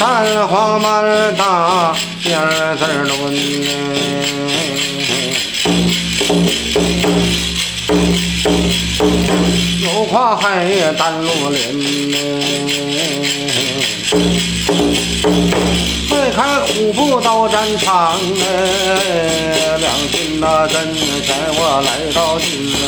[0.00, 1.04] 黄满
[1.36, 3.34] 大，第二字论
[9.82, 10.66] 有跨海
[10.98, 11.74] 丹罗连，
[16.08, 18.18] 迈开虎步到战场，
[19.78, 22.80] 两军那阵前我来到进门。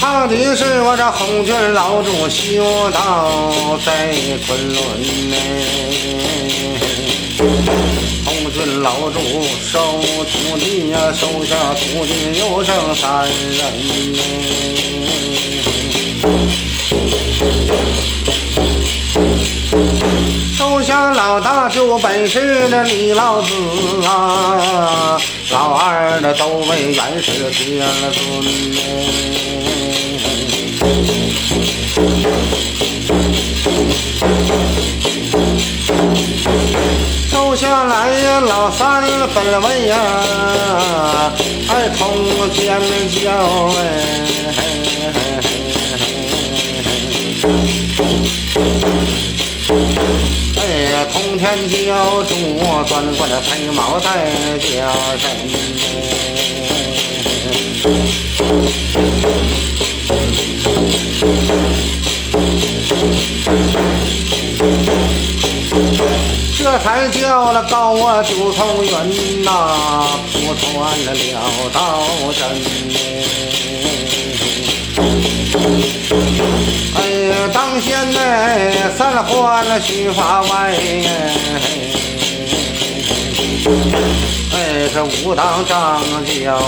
[0.00, 4.14] 唱的是我这红军老主修道在
[4.46, 4.76] 昆仑
[5.30, 5.36] 呢，
[8.24, 9.18] 红军老主
[9.70, 13.94] 收徒弟呀，收下徒弟有剩三人收下
[18.24, 19.07] 老大
[21.70, 23.52] 就本事的李老子
[24.06, 25.18] 啊，
[25.52, 28.22] 老二的都为元氏第二尊
[37.30, 39.02] 收下来呀，老三
[39.34, 39.96] 本位呀，
[41.68, 42.80] 爱通天
[43.22, 43.30] 教
[43.76, 43.80] 哎，
[51.48, 52.34] 哎，通天教主
[52.86, 54.92] 专管着配毛在家
[66.54, 70.04] 这才叫了高啊九头云呐，
[70.34, 72.02] 不穿了了道
[72.36, 73.67] 真。
[78.98, 80.74] 呢，三换了须发外。
[84.52, 86.58] 哎，这武当张教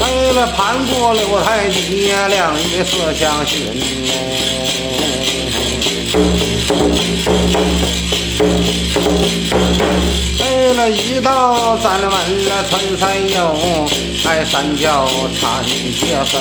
[0.00, 4.85] 为了盘过六太极，两仪四相寻。
[10.38, 12.10] 为了一道咱们
[12.48, 13.54] 那村山友，
[14.24, 15.06] 爱三教
[15.38, 15.62] 参
[16.00, 16.32] 结分。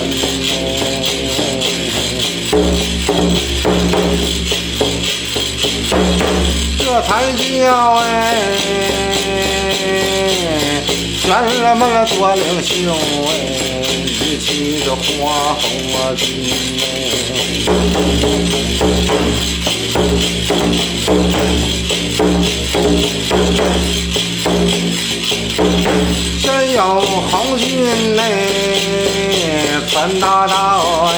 [6.80, 8.06] 这才叫哎，
[11.20, 11.28] 选
[11.62, 12.74] 了么多领袖
[13.28, 13.30] 哎，
[14.22, 15.66] 一起这花红
[16.16, 16.24] 军
[17.66, 17.68] 先
[29.96, 31.14] 三大道哎。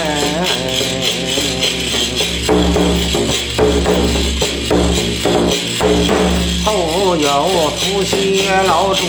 [6.64, 9.04] 后有伏羲老祖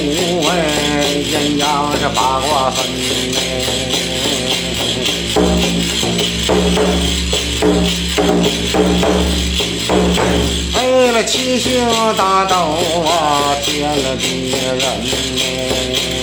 [0.48, 0.54] 哎，
[1.12, 2.86] 阴阳是八卦分
[10.76, 11.86] 哎，为了七星
[12.16, 12.56] 大斗
[13.04, 14.80] 啊，天了地人
[15.36, 16.17] 哎，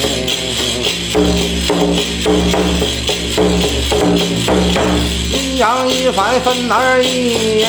[6.06, 7.66] 一百分而已。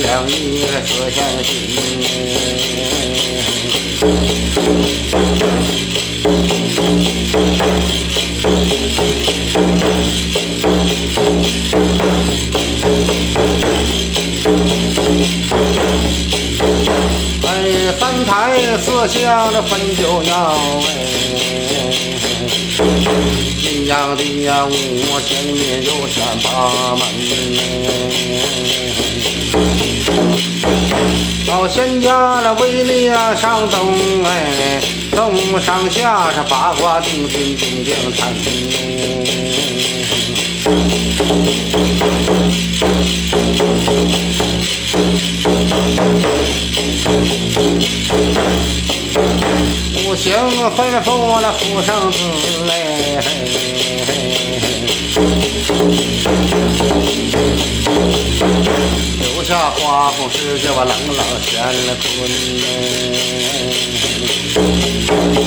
[0.00, 1.66] 两仪四相寻，
[18.86, 20.30] 四相的分九爻
[20.86, 20.88] 哎。
[23.60, 24.70] 阴阳的呀，五
[25.18, 27.02] 行也有选八门。
[31.48, 33.92] 老仙家的威力啊，上东
[34.24, 34.80] 哎，
[35.10, 38.32] 东上下是八卦定心定定参。
[47.08, 47.45] 五
[50.16, 50.32] 行
[50.74, 52.18] 吩咐了福生子
[52.66, 52.70] 嘞，
[59.20, 61.54] 留下花红世界我冷冷乾
[62.00, 62.04] 坤
[65.40, 65.46] 嘞。